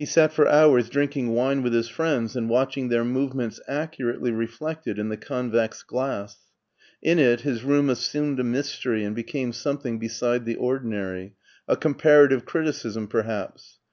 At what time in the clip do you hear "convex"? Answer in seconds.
5.16-5.84